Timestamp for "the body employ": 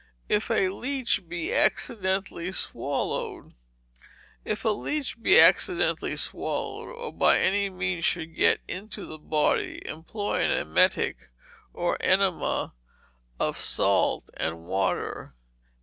9.05-10.43